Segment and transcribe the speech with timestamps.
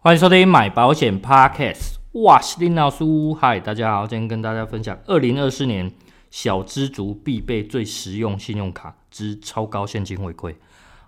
[0.00, 3.02] 欢迎收听买保险 Podcast，哇，是林老师，
[3.36, 5.92] 嗨，大家好，今天跟大家分享二零二四年
[6.30, 10.54] 小资族必备最实用信用卡之超高现金回馈。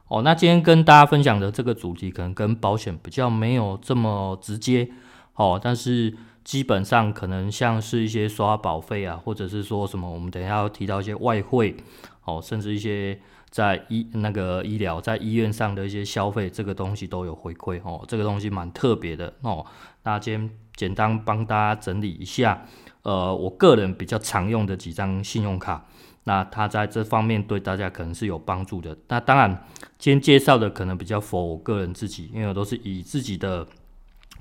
[0.09, 4.91] 哦，那今天跟大家分享的这个主题可能跟保险比较没有这么直接，
[5.37, 6.13] 哦，但是
[6.43, 11.77] 基本上可能像是一些刷保费啊，或者是说什么，我们等一下要提到一些外汇，
[12.25, 13.17] 哦，甚至一些。
[13.51, 19.67] 在医那个医疗在医院上的一些消费，这个东西都有回馈哦，这个东西蛮特别的哦。
[20.05, 22.65] 那今天简单帮大家整理一下，
[23.03, 25.85] 呃，我个人比较常用的几张信用卡，
[26.25, 28.97] 那它在这方面对大家可能是有帮助的。
[29.09, 29.67] 那当然，
[29.99, 33.67] 今天介绍的可能比较符合我个人自己，因为我都是以自己的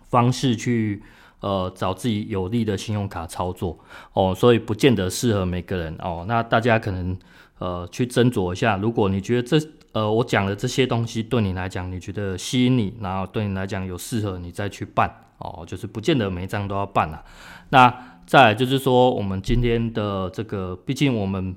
[0.09, 1.01] 方式去
[1.39, 3.79] 呃找自己有利的信用卡操作
[4.13, 6.25] 哦，所以不见得适合每个人哦。
[6.27, 7.17] 那大家可能。
[7.59, 8.77] 呃，去斟酌一下。
[8.77, 17.23] 如果你觉得这呃我讲的这些东西对你来讲，你觉得吸引你，然后对你来讲有适合你再去办哦，就是不见得每一张都要办啊。
[17.69, 21.55] 那再来就是说，我们今天的这个，毕竟我们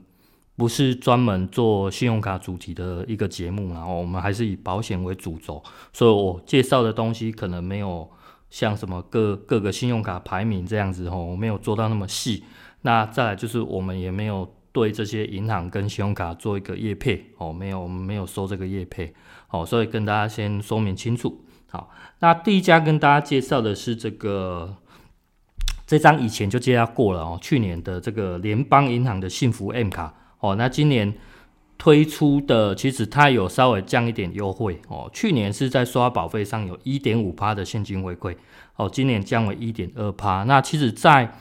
[0.57, 5.63] 不是专门做信用卡主题的一个节目，然后我们还是以保险为主轴，
[5.93, 8.11] 所以我介绍的东西可能没有
[8.51, 12.43] 像什么各各个信用卡排名这样子哦，我没有做到那么细。
[12.81, 14.53] 那再来就是我们也没有。
[14.73, 19.15] 对这些银行跟信用卡做一个业配哦，没有，我们没有收这个业配
[19.51, 21.45] 哦，所以跟大家先说明清楚。
[21.71, 24.77] 好，那第一家跟大家介绍的是这个，
[25.87, 31.15] 这张以前就介绍过了哦，去年的这个联邦银行的幸福 M 卡哦，那今年
[31.79, 38.37] 推出的其实它有稍微降一点优惠哦，去年是在刷保费上有一点五趴的现金回馈
[38.77, 41.35] 哦，今年降为一点二趴，那其实在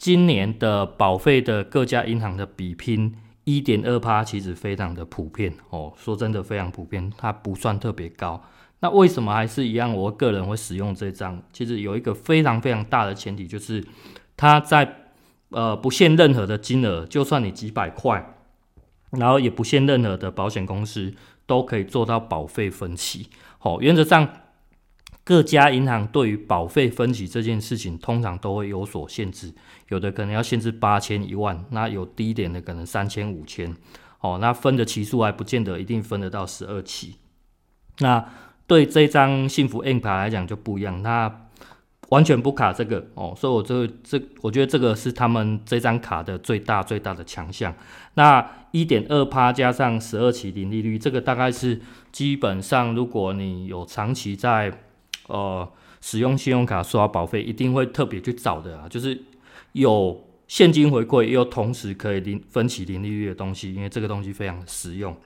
[0.00, 5.92] 今年的保费的各家银行的比拼一点二趴，其实非常的普遍哦。
[5.94, 8.42] 说真的，非常普遍，它不算特别高。
[8.78, 9.92] 那为什么还是一样？
[9.92, 13.84] 我个人会使用这张，其实有一个非常非常大的前提，就是
[14.38, 15.10] 它在
[15.50, 18.36] 呃不限任何的金额，就算你几百块，
[19.10, 21.12] 然后也不限任何的保险公司，
[21.44, 23.28] 都可以做到保费分期。
[23.60, 24.26] 哦，原则上。
[25.22, 29.52] 各家银行对于保费分期这件事情，通常都会有所限制，
[29.88, 33.76] 有的可能要限制八千一万，那有低一点的可能三千五千，
[34.20, 37.16] 哦，那分的期数还不见得一定分得到十二期。
[37.98, 38.24] 那
[38.66, 41.48] 对这张幸福 N 卡来讲就不一样，它
[42.08, 47.72] 完全不卡这个哦，所以我这这我觉得这个是他们这张卡的最大最大的强项。
[48.14, 54.72] 那一点二趴加上十二期零利率，这个大概是基本上如果你有长期在
[55.30, 59.18] 呃，使用信用卡刷保费一定会特别去找的啊，就是
[59.72, 65.16] 有现金回馈又同时可以零分期零利率的东西，因为这个东西非常实用。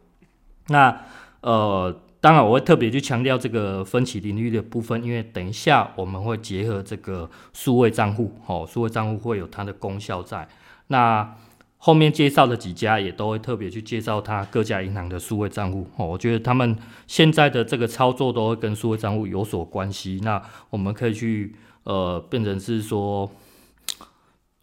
[0.68, 1.00] 那
[1.40, 10.46] 呃，当然我会特别去强调这个分期零利率的部分，因为等一下我们会结合这个数位账户，哦，数位账户会有它的功效在。
[10.88, 11.36] 那
[11.84, 16.74] 后面介绍的几家也都会特别去介绍它各家银行的数位账户哦，我觉得他们
[17.06, 20.18] 现在的这个操作都会跟数位账户有所关系。
[20.22, 23.30] 那我们可以去呃变成是说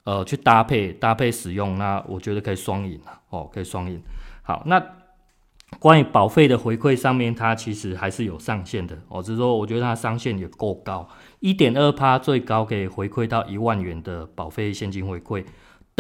[0.04, 3.00] 呃去搭配搭配使用，那我觉得可以双赢
[3.30, 4.02] 哦，可以双赢。
[4.42, 4.84] 好，那
[5.78, 11.08] 关于保费的回馈上面，它其实还是有上限的哦，只是说我觉得它上限也够高，
[11.40, 15.46] 一点二趴最高可以回馈到一万元的保费现金回馈。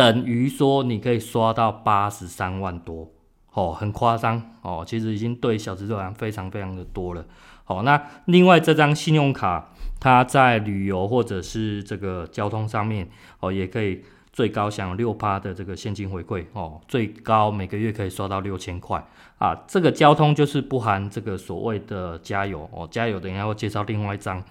[0.01, 3.07] 等于说你可以刷到八十三万多，
[3.53, 7.23] 哦，很夸张哦，其实已经对小资族来讲非常非常的多了。
[7.65, 9.69] 好，那另外这张信用卡，
[9.99, 13.07] 它在旅游或者是这个交通上面，
[13.41, 14.01] 哦，也可以
[14.33, 19.05] 最高享六趴的这个现金回馈，哦，最高每个月可以刷到六千块
[19.37, 19.53] 啊。
[19.67, 24.43] 这个交通就是不含这个所谓的加油哦，加油等一下会介绍另外一张。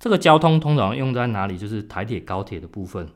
[0.00, 1.56] 这个交通通常用在哪里？
[1.56, 3.08] 就是台铁、高铁的部分。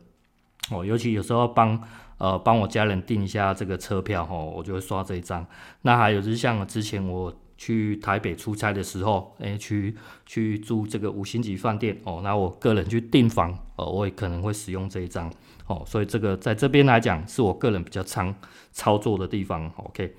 [0.70, 1.82] 哦，尤其有时候帮
[2.18, 5.44] 呃帮我家人订一下这个车票哦，我就会刷这一张。
[5.82, 15.30] 那还有就是像之前我去台北出差的时候，诶、去去住这个五星级饭店哦，那我个人去订房哦，我也可能会使用这一张
[15.66, 15.82] 哦。
[15.84, 18.34] 所以这个在这边来讲，是我个人比较常
[18.70, 19.70] 操作的地方。
[19.76, 20.14] OK，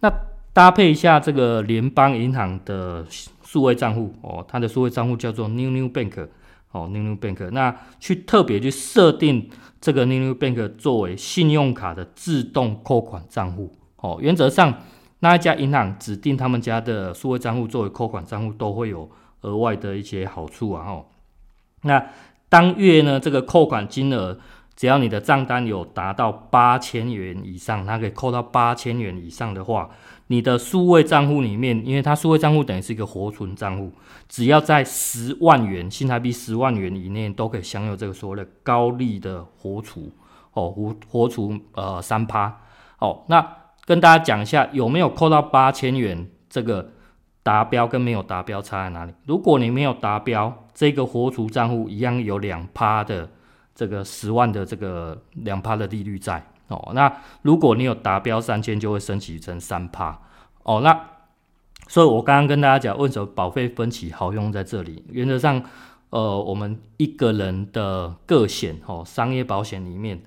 [0.00, 0.12] 那
[0.52, 3.04] 搭配一下这个联邦银行的
[3.42, 6.28] 数位账户哦，它的数位账户叫做 New New Bank。
[6.76, 9.48] 哦，New New Bank，那去特别去设定
[9.80, 13.74] 这个 New New Bank 作为信用卡的自动扣款账户。
[13.96, 14.82] 哦，原则上
[15.20, 20.86] 那一家银行指定他们家的数位账户作为扣款账户，都会有额外的一些好处啊。
[20.86, 21.06] 哦，
[21.82, 22.04] 那
[22.48, 24.38] 当月呢，这个扣款金额
[24.76, 29.90] 只要你的账单有达到八千元以上，它可以扣到八千元以上的话，
[30.28, 33.92] 你的数位账户里面，因为它数位账户等于是一个活存账户，
[34.28, 40.12] 只要在十万元新台币十万元以内，都可以享有这个所谓的高利的活储
[40.52, 42.60] 哦，活活储呃三趴
[42.98, 43.24] 哦。
[43.28, 43.46] 那
[43.84, 46.28] 跟大家讲一下，有没有扣到八千元？
[46.48, 46.90] 这个
[47.42, 49.12] 达标跟没有达标差在哪里？
[49.24, 53.28] 如果你没有达标，这个活储账户一样有两趴的。
[53.78, 60.20] 这个十万的这个两趴的利率在哦，那如果你有达标三千，就会升级成三趴
[60.62, 60.80] 哦。
[60.82, 61.08] 那
[61.88, 65.04] 所以我刚刚跟大家讲，为什么保费分期好用在这里？
[65.08, 65.62] 原则上，
[66.10, 70.22] 呃，我们一个人的个险哦，商业保险里面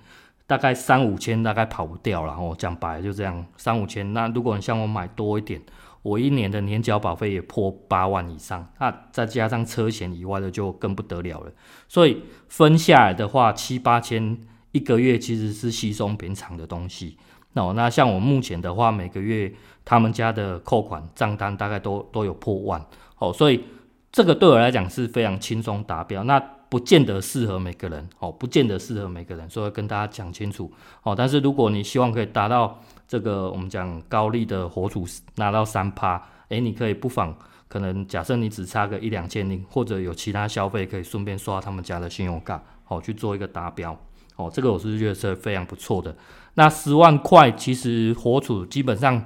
[0.47, 2.55] 大概三五千，大概跑不掉了哦。
[2.57, 4.13] 讲白了就这样，三五千。
[4.13, 5.61] 那如果你像我买多一点。
[6.01, 11.51] 我一年的年缴保费也破八万以上，那再加上车险以外的就更不得了了。
[11.89, 14.39] 所以分下来的话，七八千
[14.71, 17.17] 一个月其实是稀松平常的东西。
[17.53, 19.51] 那那像我目前的话，每个月
[19.83, 22.83] 他们家的扣款账单大概都都有破万
[23.17, 23.63] 哦，所以
[24.11, 26.23] 这个对我来讲是非常轻松达标。
[26.23, 26.39] 那
[26.69, 30.71] 不见得适合每个人哦，不见得适合每个人，所以跟大家讲清楚
[31.03, 31.15] 哦。
[31.15, 32.79] 但是如果你希望可以达到。
[33.09, 35.03] 这个我们讲高利的活储
[35.37, 37.35] 拿到三趴，诶，你可以不妨
[37.67, 43.99] 可能假设你只差个一两千零，或者有其他消费可以顺便刷他们家的信用卡，哦，去做一个达标，
[44.39, 46.15] 哦，这个我是觉得是非常不错的。
[46.53, 49.21] 那十万块其实活储基本上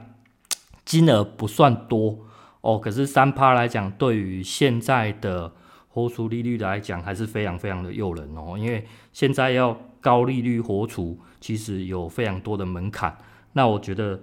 [0.84, 2.18] 金额不算多
[2.62, 5.54] 哦，可是三趴来讲，对于现在的
[5.90, 13.16] 活储利率来讲还是非常非常的诱人哦，因为现在要高利率活储，其实有非常多的门槛。
[13.52, 14.20] 那我觉得，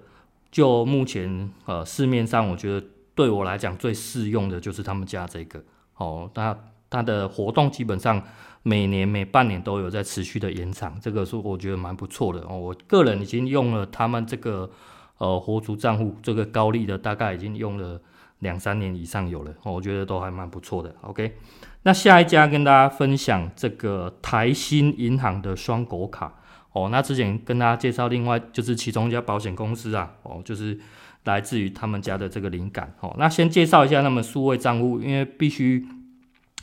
[0.51, 2.85] 就目前呃市面上，我觉得
[3.15, 5.63] 对我来讲最适用的就是他们家这个
[5.97, 6.57] 哦，那
[6.91, 8.23] 它的活动基本上
[8.63, 12.59] 每年每半年都有在持续的延长，这个是我觉得蛮不错的哦。
[12.59, 14.71] 我个人已经用了他们这个
[15.19, 17.99] 呃活储账户这个高利的，大概已经用了
[18.41, 20.95] 两三年以上有了，我觉得都还蛮不错的。
[21.03, 21.37] OK，
[21.85, 26.35] 那下一家跟大家分享这个台新银行的双狗卡。
[26.73, 30.79] 哦，那之前跟大家介绍，另外就是其中一家保险公司啊，哦，就是
[31.25, 32.95] 来自于他们家的这个灵感。
[33.01, 35.85] 哦，那先介绍一下他们数位账户，因为必须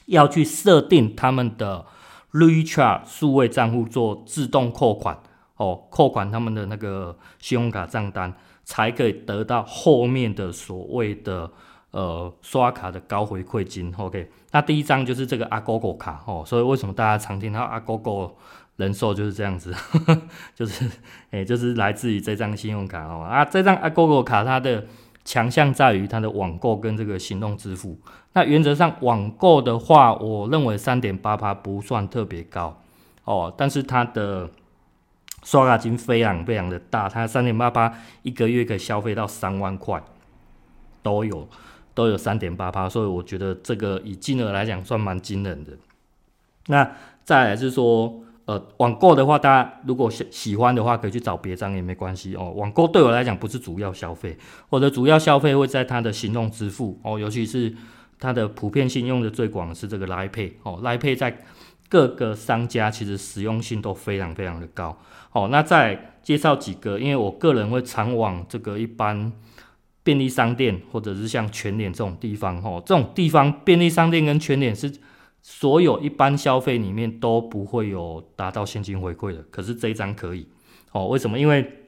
[0.07, 1.85] 要去设定他们的
[2.33, 5.17] Richart 数位账户做自动扣款，
[5.55, 8.33] 哦，扣款他们的那个信用卡账单，
[8.65, 11.49] 才可以得到后面的所谓的
[11.91, 13.93] 呃刷卡的高回馈金。
[13.97, 18.31] OK，那第一张就是这个 Agogo 卡，哦，所以为什么大家常听到 Agogo？
[18.77, 19.73] 人寿就是这样子，
[20.53, 20.87] 就是
[21.31, 24.85] 诶、就是来自于这张信用卡哦啊，这张 Agogo 卡它的
[25.25, 27.99] 强项在于它的网购跟这个行动支付。
[28.37, 32.79] 那原则上网购的话，我认为三点八趴不算特别高
[33.23, 34.47] 哦，但是它的
[35.43, 37.91] 刷卡金非常非常的大，它三点八趴
[38.21, 39.99] 一个月可以消费到三万块
[41.01, 41.49] 都有
[41.95, 45.71] 都有三点八趴，所以我觉得这个以金额来讲算蛮惊人的。
[46.67, 46.91] 那
[47.23, 48.21] 再来是说。
[48.47, 52.49] 呃，网购的话，大家如果喜喜欢的话，可以去找别张也没关系哦。
[52.51, 54.37] 网购对我来讲不是主要消费，
[54.69, 57.75] 我的主要消费会在它的行动支付哦，尤其是
[58.19, 61.43] 它的普遍性用的最广是这个 Line Pay 哦，Line Pay 在
[61.89, 64.97] 各个商家其实实用性都非常非常的高
[65.31, 65.47] 哦。
[65.51, 69.31] 那再介绍几个，因为我个人会常往这个一般
[70.03, 74.93] 便利商店或者是像全联这种地方哦，这种地方便利商店跟全联是。
[75.49, 80.45] 所有一般消费里面都不会有达到现金回馈的，可是这一张可以
[80.91, 81.07] 哦。
[81.07, 81.39] 为什么？
[81.39, 81.87] 因为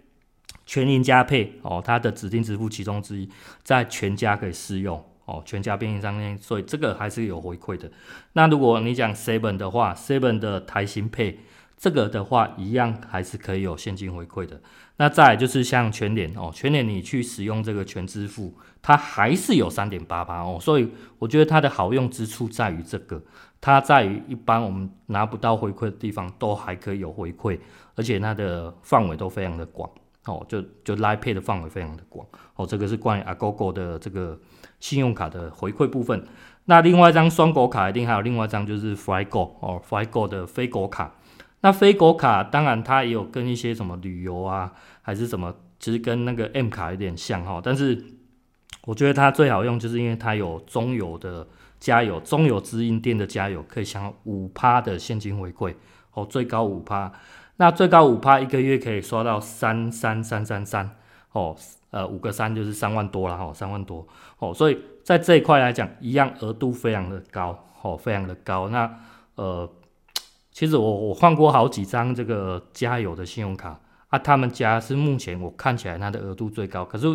[0.66, 3.28] 全银佳配哦，它的指定支付其中之一，
[3.62, 7.92] 在全家可以适用哦，全家便利商店，所以这个还是有回馈的。
[8.34, 11.42] 那如果你讲 Seven 的话，Seven 的台新配
[11.78, 14.60] 这个的话，一样还是可以有现金回馈的。
[14.98, 23.22] 那再就是像全联哦，全联你去使用这个全支付，它还是有三点八八哦，所以我觉得它的好用之处在于这个，
[23.62, 27.58] 它在于一般我们拿不到回馈的地方都还可以有回馈，
[27.96, 29.90] 而且它的范围都非常的广
[30.26, 34.38] 哦，就就 l i Pay 的范围非常的广哦，这个是关于 Agogo 的这个
[34.80, 36.26] 信用卡的回馈部分。
[36.66, 41.16] 那另外一张双狗卡一定还有另外一张就是 Flygo 哦，Flygo 的飞狗卡。
[41.62, 44.72] 那飞狗卡当然它也有跟一些什么旅游啊，
[45.02, 47.60] 还是什么，其实跟那个 M 卡有点像哈。
[47.64, 48.02] 但是
[48.86, 51.48] 我觉得它最好用，就是因为它有中油的
[51.80, 55.74] 加油，中油直营店的加油可以享五趴的现金回馈
[56.14, 57.12] 哦，最高五趴。
[57.58, 60.92] 那最高五趴一个月可以刷到三三三三三
[61.34, 61.58] 哦，
[61.92, 64.08] 呃五个三就是三万多了哈，三万多
[64.40, 64.54] 哦。
[64.54, 68.70] 所以在这一块来讲，一样额度非常的高哦，非常的高。
[68.70, 69.00] 那
[69.36, 69.70] 呃。
[70.52, 73.80] 其实我我换过好几张这个加油的信用卡
[74.10, 77.08] 啊，他们家是目前我看起来它的额度最高，可是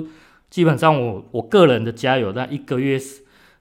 [0.49, 2.99] 基本上我我个人的加油那一个月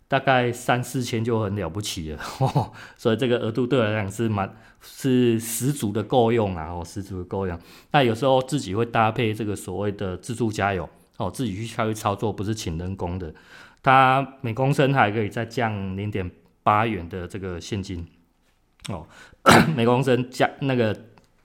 [0.07, 7.59] 大概三四千就很了不起了， 哦，所以这个额度对我来讲是蛮是十足的够用啊，哦，十足的够用。
[7.91, 13.33] 那有时候自己会搭配这个所谓的自助加油，哦，自己去下去操作，不是请人工的，
[13.81, 16.29] 它每公升还可以再降零点
[16.63, 18.07] 八元的这个现金，
[18.89, 19.07] 哦，
[19.75, 20.95] 每公升降那个。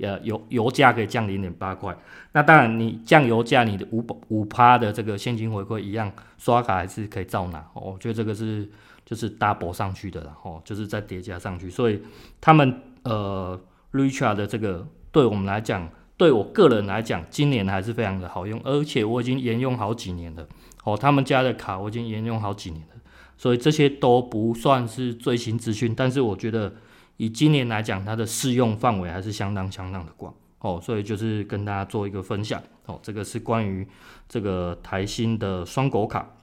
[0.00, 1.92] 呃，油油价可以降零点八块，
[2.30, 7.58] 那当然你降油价，你的五五趴的这个现金回馈一样，刷卡还是可以照拿。
[7.74, 8.70] 哦，我觉得这个是
[9.04, 12.00] 就是 double 上去的了，哦，就是再叠加上去，所以
[12.40, 13.60] 他们呃
[13.90, 20.46] ，Richard 的这个对我们来讲，对我个人来讲，今年还是非常的好用，而且我已经沿用好几年了。
[20.84, 22.96] 哦，他们家的卡我已经沿用好几年了，
[23.38, 26.74] 所以这些都不算是最新资讯，但是我觉得。
[27.20, 32.96] 以今年来讲，它的适用范围还是相当相当的广哦，所以就是跟大家做一个分享哦。
[33.02, 33.84] 这个是关于
[34.28, 36.36] 这个台新的双狗卡。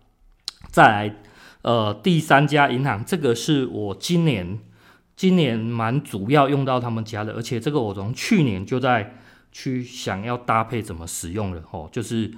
[0.71, 1.15] 再来，
[1.61, 4.59] 呃，第三家银行，这个是我今年
[5.15, 9.15] 今年蛮主要用到他们家的，而且这个我从去年就在
[9.57, 12.29] 去想要搭配怎么使用了哦，就是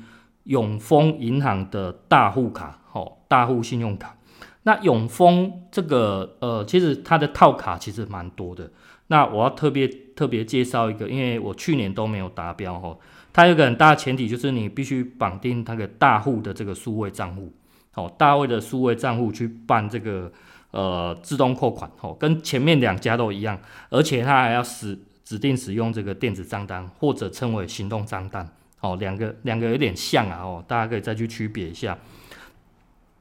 [0.43, 4.15] 永丰银行的大户卡哦，大户信用卡。
[4.61, 8.69] 那永丰这个呃，其实它的套卡其实蛮多的。
[9.07, 12.95] 那我要特别特别介绍一个，因为我去年都没有达标哈。
[13.33, 17.51] 它有个很大的前提就是你必须绑定那个大户的这个数位账户，
[17.95, 20.31] 哦，大户的数位账户去办这个
[20.69, 23.59] 呃自动扣款，哦，跟前面两家都一样，
[23.89, 31.97] 而且它还要使指定使用这个电子账单或者称为行动账单，哦，两个两个有点像啊，哦，大家可以再去区别一下。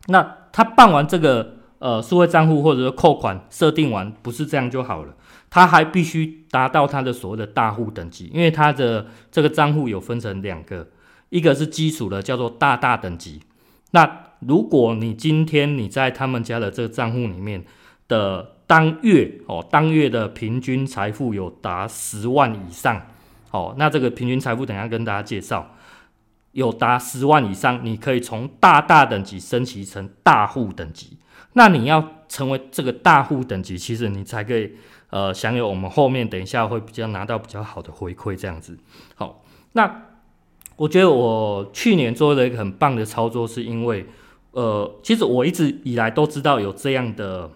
[0.06, 5.16] 那他办完这个呃数位账户或者说扣款设定完，不是这样就好了，
[5.50, 10.86] 他还必须达到他的所谓的大户等级，因为他的这个账户有分成两个，
[11.30, 13.40] 一个是基础的叫做大大等级。
[13.90, 17.64] 那如果你今天你在他们家的这个账户里面
[18.06, 23.06] 的当月哦，当月的平均财富有达十万以上，
[23.50, 25.72] 哦，那这个平均财富等下跟大家介绍。
[26.52, 31.18] 有达十万以上，你可以从大大等级升级成大户等级。
[31.52, 34.72] 那你要成为这个大户等级，其实你才可以
[35.10, 38.78] 呃享有我们后面等一下会比较拿到比较好的回馈这样子。
[39.14, 40.04] 好，那
[40.76, 44.06] 我觉得我去年做了一个很棒的操作，是因为
[44.52, 47.50] 呃，其实我一直以来都知道有这样的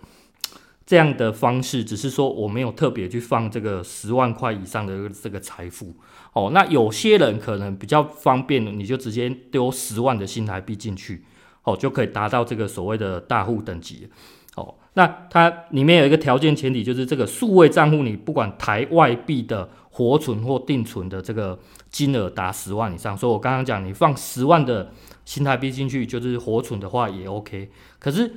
[0.90, 5.94] 这样的方式，只是说我没有特别去放这个十万块以上的这个财富。
[6.32, 11.24] 哦，那有些人可能比较方便，你就直接丢十万的新台币进去，
[11.62, 14.08] 哦，就可以达到这个所谓的大户等级。
[14.56, 21.56] 哦，那它里面有一个条件前提，就是这个数位账户，你不管台外币的活存或定存的这个
[21.88, 23.16] 金额达十万以上。
[23.16, 24.90] 所以我刚刚讲，你放十万的
[25.24, 27.70] 新台币进去，就是活存的话也 OK。
[28.00, 28.34] 可是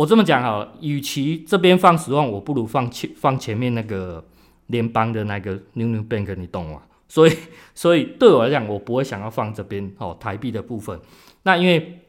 [0.00, 4.24] 我这么讲哈，与其这边放十万，我不如放前放前面那个
[4.68, 6.80] 联邦的那个 New Bank，你懂吗？
[7.06, 7.36] 所以，
[7.74, 10.98] 所以对我来讲，我不会想要放这边哦，台币的部分。
[11.42, 12.00] 那因为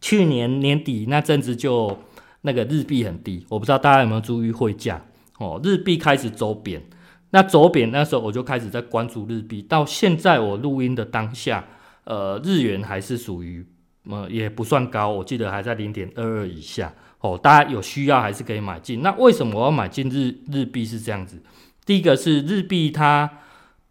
[0.00, 1.98] 去年年底那阵子就
[2.42, 5.04] 那个日币很低，我不知道大家有没有注意汇价
[5.40, 6.80] 哦，日币开始走贬。
[7.30, 9.60] 那走贬那时候我就开始在关注日币。
[9.60, 11.66] 到现在我录音的当下，
[12.04, 13.66] 呃，日元还是属于
[14.08, 17.38] 呃也不算高，我记得还在零点二二以下哦。
[17.40, 19.02] 大家有需要还是可以买进。
[19.02, 21.42] 那为什么我要买进日日币是这样子？
[21.84, 23.30] 第一个是日币它。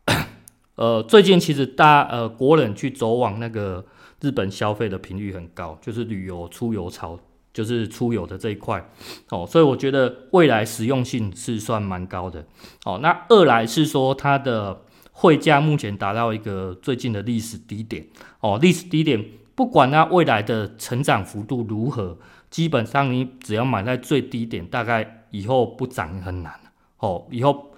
[0.76, 3.86] 呃，最近其实大呃国人去走往那个
[4.22, 7.20] 日本消费的频率很高，就是旅游出游潮，
[7.54, 8.84] 就是出游的这一块
[9.30, 12.48] 哦，所以我觉得未来实用性是算蛮高的
[12.86, 12.98] 哦。
[13.04, 18.08] 那二来是说它的汇价目前达到一个最近的历史低点
[18.40, 19.24] 哦，历史低点
[19.56, 22.18] 不管它未来的成长幅度如何，
[22.50, 26.54] 基本上你只要买在最低点，大概以后不涨很难
[27.00, 27.70] 哦，以后。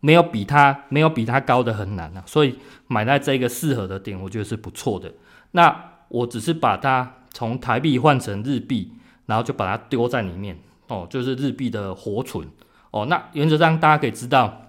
[0.00, 5.10] 没有比它没有比它高的很难啊，所以买在这个适合的点，我觉得是不错的。
[5.52, 8.92] 那我只是把它从台币换成日币，
[9.24, 12.46] 然后就把它丢在里面哦，就是日币的活存
[12.90, 13.06] 哦。
[13.06, 14.66] 那原则上大家可以知道，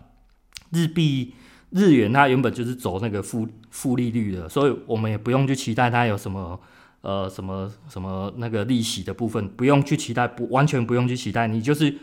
[0.72, 1.34] 日币
[1.72, 6.60] 日元它原本就是走那个负负利率的，所以我们也不用去期待它有什么
[7.02, 11.98] 呃什么什么那个利息的部分，不用去期待，不完全不用去期待，你就是。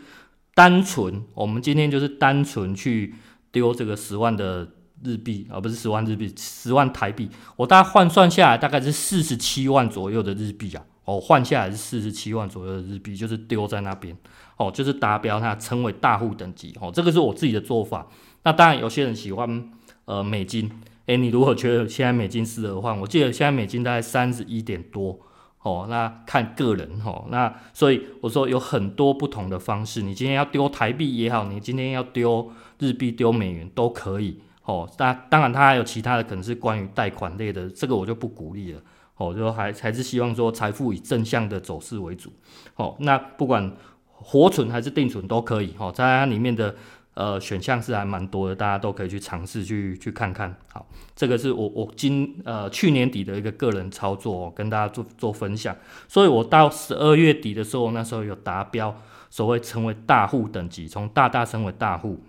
[0.55, 3.15] 单纯，我们今天就是单纯去
[3.51, 4.69] 丢这个十万的
[5.03, 7.27] 日币，而不是十万日币，十万台币。
[7.55, 10.85] 我大概换算下来，大概是四十七万左右的日币啊。
[11.05, 14.15] 哦，换下来是四十七万左右的日币，就是丢在那边
[14.57, 18.07] 哦，就是达标，它称为大户等级哦，这个是我自己的做法。
[18.43, 19.69] 那当然有些人喜欢
[20.05, 20.69] 呃美金，
[21.05, 25.19] 诶，你如果觉得现在美金适合换，我记得现在美金大概三十一点多
[25.61, 34.89] 哦，那看个人哦，那所以我说有很多不同的方式，你今天要丢台币也好，你今天要丢日币、丢美元都可以哦。
[34.97, 38.81] 那当然它还有其他的，可能是关于贷款类的，这个我就不鼓励了。
[39.15, 42.31] 哦，就还还是希望说财富以正向的走势为主。
[42.75, 43.71] 哦，那不管
[44.05, 45.73] 活存还是定存都可以。
[45.77, 46.75] 哦，在它里面的
[47.13, 50.55] 呃选项是还蛮多的，大家都可以去尝试去去看看。
[50.71, 55.75] 好，这个是我我今呃去年底的一个个人操作，跟大家做做分享。
[56.07, 58.95] 所以我到十二月底的时候，那时候有达标，
[59.29, 62.23] 所谓成为大户等级，从大大升为大户。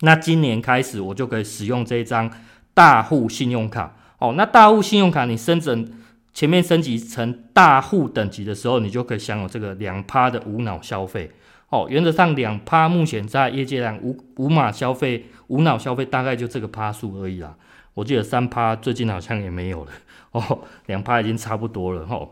[0.00, 2.30] 那今年开始，我就可以使用这一张
[2.74, 3.96] 大户信用卡。
[4.18, 5.88] 哦，那大户信用卡你升整。
[6.34, 11.30] 前面升级成大户等级的时候，你就可以享有这个两趴的无脑消费
[11.70, 11.86] 哦。
[11.88, 17.56] 原则上两趴目前在业界上无无码消费、无脑消费大概就这个趴数而已啦。
[17.94, 19.92] 我记得三趴最近好像也没有了
[20.32, 22.30] 哦，两趴已经差不多了哦。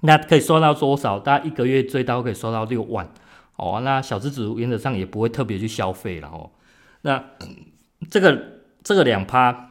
[0.00, 1.18] 那可以刷到多少？
[1.18, 3.08] 大家一个月最高可以刷到六万
[3.56, 3.80] 哦。
[3.84, 6.50] 那小资子原则上也不会特别去消费了哦。
[7.02, 7.24] 那
[8.10, 9.68] 这个这个两趴。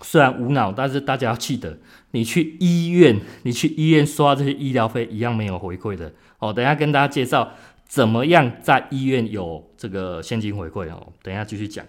[0.00, 1.76] 虽然无脑，但是大家要记得，
[2.12, 6.52] 你去医院，你去医院刷这些医疗费一样没有回馈的哦。
[6.52, 7.50] 等下跟大家介绍
[7.88, 11.12] 怎么样在医院有这个现金回馈哦。
[11.22, 11.84] 等一下继续讲。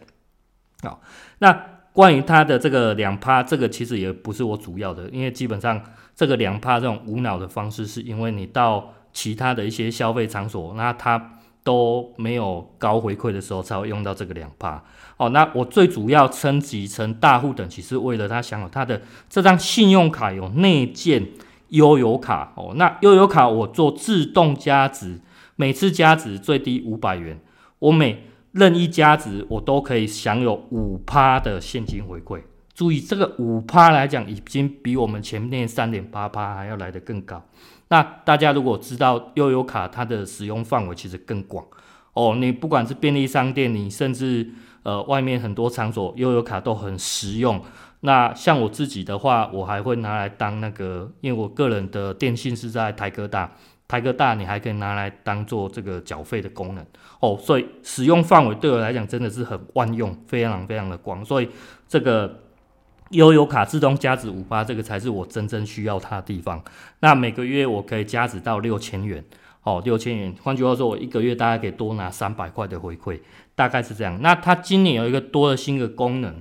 [0.81, 1.01] 好，
[1.37, 1.51] 那
[1.93, 5.79] 关于它的这个两趴，这个其实也不是我主要的，因为基本上
[6.15, 11.35] 这个两趴这种无脑的方式，是因为你到其他的一些消费场所，那它。
[11.61, 14.81] 都没有高回馈的时候才会用到这个两趴
[15.17, 15.29] 哦。
[15.29, 21.27] 那我最主要升级成大户等级是为了他享有他的这张信用卡有内建
[21.67, 22.73] 悠游卡哦。
[22.75, 25.19] 那悠游卡我做自动加值，
[25.59, 27.37] 每次加值最低五百元，
[27.79, 28.23] 我每
[28.53, 32.41] 任意加值我都可以享有五趴的现金回馈。
[32.73, 37.43] 注意这个五趴来讲，已经比我们前面三点八趴还要来得更高。
[37.89, 41.65] 那大家如果知道悠游卡它的使用范围其实更广
[42.13, 44.49] 哦，你不管是便利商店，你甚至
[44.83, 47.61] 呃外面很多场所悠游卡都很实用。
[47.99, 53.51] 那像我自己的话，我还会拿来当那个，因为我个人的电信是在台哥大，
[53.89, 56.85] 台哥大你还可以拿来当做这个缴费的功能
[57.19, 61.49] 哦，所以使用范围对我来讲真的是很万用，非常非常的广，所以
[61.89, 62.43] 这个。
[63.11, 66.63] 悠游卡自动加值五八，这个才是我真正需要它的地方。
[66.99, 69.25] 那每个月我可以加值到六千元，
[69.63, 70.35] 哦，六千元。
[70.43, 73.19] 换句话说，我一个月大概可以多拿三百块的回馈，
[73.55, 74.21] 大概是这样。
[74.21, 76.35] 那它今年有一个多的新的功能，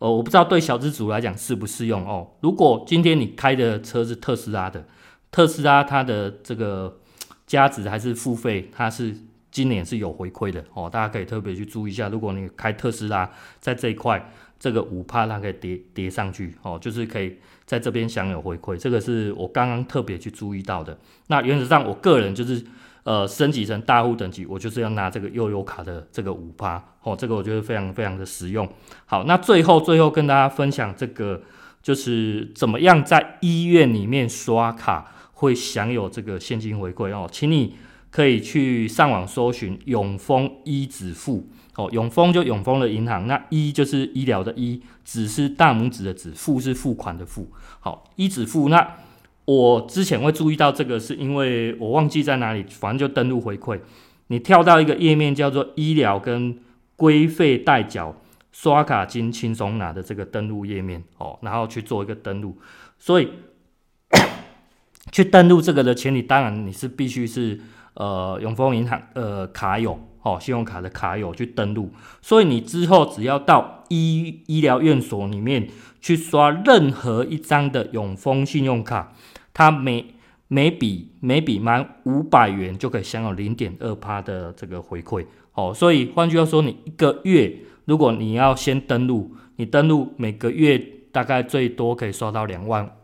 [0.00, 2.32] 哦，我不知道对小资族来讲适不适用哦。
[2.40, 4.84] 如果今天你开的车是特斯拉的，
[5.30, 6.98] 特斯拉它的这个
[7.46, 9.14] 加值还是付费，它是
[9.50, 10.88] 今年是有回馈的哦。
[10.90, 14.30] 大家可以特别去注意一下，如果你开特斯拉，在这一块。
[14.60, 20.98] 这个五趴它可以叠叠上去哦，就是可以在这边享有回馈，这个是我刚刚特别去注意到的。
[21.28, 22.60] 那原则上，我个人就是
[23.04, 28.68] 呃升级成大户等级，我就是要拿这个悠游卡的这个五趴哦，这个我觉得非常非常的实用。
[29.06, 31.40] 好，那最后最后跟大家分享这个
[31.80, 37.74] 就是怎么样在医院里面刷卡会享有这个现金回馈哦，请你
[38.10, 41.48] 可以去上网搜寻永丰医指付。
[41.76, 47.52] 哦，永丰就永丰的银行，那医就是医疗的医，指是大拇指的指，付是付款的付。
[47.78, 48.68] 好，医指付。
[48.68, 48.96] 那
[49.44, 53.78] 我之前会注意到这个，是因为我忘记在哪里，反正就登录回馈。
[54.26, 56.58] 你跳到一个页面叫做医疗跟
[56.96, 58.16] 规费代缴
[58.50, 62.58] 刷卡金轻松拿的这个登录页面哦，然后去做一个登录。
[62.98, 63.28] 所以
[65.18, 67.58] 去登录这个的前提，当然你是必须是
[67.94, 69.98] 呃永丰银行呃卡友。
[70.22, 75.68] 哦，信用卡的卡友去登录，所以你之后只要到医医疗院所里面
[76.00, 79.12] 去刷任何一张的永丰信用卡，
[79.54, 80.04] 它每
[80.48, 85.24] 每笔每笔满五百元就可以享有零点二趴的这个回馈。
[85.54, 90.78] 哦，所以换句话说，你一个月如果你要先登录，你登录每个月
[91.10, 92.97] 大概最多可以刷到两万。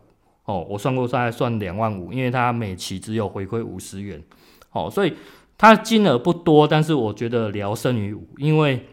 [0.45, 4.23] 哦，我算过大概算两万五，因为它每期只有回馈五十元。
[4.71, 5.13] 哦，所以。
[5.57, 8.87] 它金额不多，但是我觉得聊胜于无，因为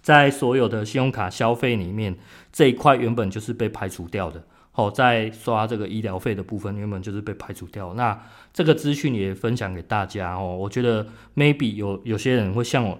[0.00, 2.16] 在所有的信用卡消费里面，
[2.50, 4.42] 这一块原本就是被排除掉的。
[4.72, 7.92] 好，在刷这个医疗费的部分，原本就是被排除掉。
[7.92, 8.18] 那
[8.54, 10.56] 这个资讯也分享给大家哦。
[10.56, 11.06] 我觉得
[11.36, 12.98] maybe 有有些人会像我，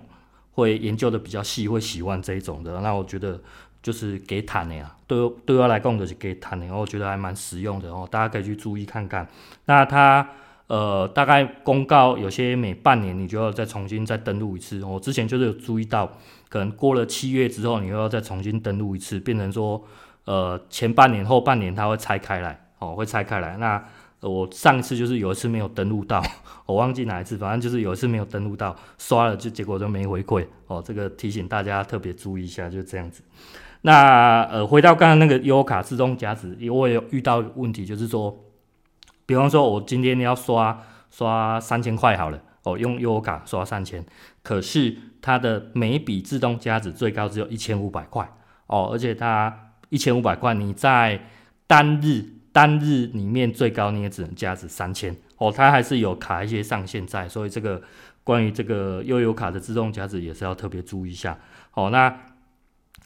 [0.52, 2.82] 会研究的比较细，会喜欢这一种的。
[2.82, 3.40] 那我觉得
[3.84, 9.28] 就是给碳的呀，对对我来讲就是给碳的，我觉得还蛮实用的哦，大家可以去注意看看。
[9.66, 10.26] 那它
[10.68, 16.10] 呃大概公告有些每半年你就要再重新再登录一次，我之前就是有注意到，
[16.48, 19.84] 可能过了七月之后你又要再重新登录一次，变成说
[20.24, 23.58] 呃前半年后半年它会拆开来哦，会拆开来。
[23.58, 23.84] 那
[24.20, 26.22] 我上次就是有一次没有登录到，
[26.64, 33.22] 我忘记哪一次，反正就是有一次没有登录到，刷了就结果就没回馈哦，这个提醒大家特别注意一下，就这样子。
[33.86, 38.34] 那呃，回到刚刚那个悠游卡自动加值，我也有遇到问题，就是说，
[39.26, 44.02] 比方说我今天要刷刷三千块好了，哦，用悠游卡刷三千，
[44.42, 48.26] 可是它的每一笔自动加值最高只有一千五百块
[48.68, 49.54] 哦，而且它
[49.90, 51.20] 一千五百块你在
[51.66, 57.82] 单日单日里面最高你也只能加值三千哦，它还是有卡一些上限在，所以这个
[58.24, 61.38] 关于这个悠游卡的自动加值也是要特别注意一下
[61.74, 62.18] 哦，那。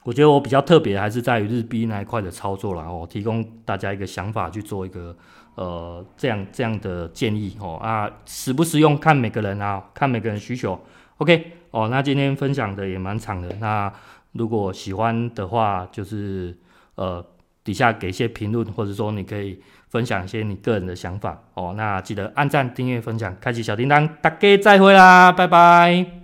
[0.03, 2.83] 我觉得我比较特别，还是在于日币那一块的操作啦。
[2.83, 5.15] 哦，提供大家一个想法去做一个
[5.55, 10.79] 呃这样这样的建议哦啊，实不实用看每个人啊，看每个人需求。
[11.17, 13.91] OK 哦，那今天分享的也蛮长的，那
[14.31, 16.57] 如果喜欢的话，就是
[16.95, 17.23] 呃
[17.63, 19.59] 底下给一些评论，或者说你可以
[19.89, 21.73] 分享一些你个人的想法哦。
[21.75, 26.18] 那记得按赞、订阅、分享、开启小叮当，大家再会啦，拜拜。